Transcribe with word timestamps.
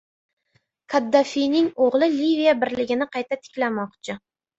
Kaddafining 0.93 1.67
o‘g‘li 1.87 2.09
Liviya 2.13 2.55
birligini 2.63 3.09
qayta 3.17 3.39
tiklamoqchi 3.45 4.17